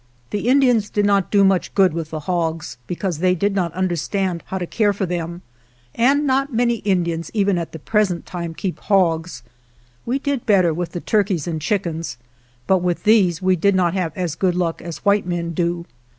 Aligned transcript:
The 0.31 0.47
Indians 0.49 0.89
did 0.89 1.05
not 1.05 1.29
do 1.29 1.43
much 1.43 1.75
good 1.75 1.93
with 1.93 2.09
the 2.09 2.21
hogs, 2.21 2.79
because 2.87 3.19
they 3.19 3.35
did 3.35 3.53
not 3.53 3.71
understand 3.73 4.41
how 4.47 4.57
to 4.57 4.65
care 4.65 4.93
for 4.93 5.05
them, 5.05 5.43
and 5.93 6.25
not 6.25 6.51
many 6.51 6.77
Indians 6.77 7.29
even 7.35 7.59
at 7.59 7.71
the 7.71 7.77
present 7.77 8.25
time 8.25 8.55
keep 8.55 8.79
hogs. 8.79 9.43
We 10.03 10.17
did 10.17 10.47
better 10.47 10.73
with 10.73 10.93
the 10.93 11.01
turkeys 11.01 11.45
and 11.47 11.61
chickens, 11.61 12.17
but 12.65 12.79
with 12.79 13.03
these 13.03 13.43
we 13.43 13.55
did 13.55 13.75
not 13.75 13.93
have 13.93 14.11
as 14.15 14.33
good 14.33 14.55
luck 14.55 14.81
as 14.81 15.05
white 15.05 15.27
men 15.27 15.51
do. 15.53 15.85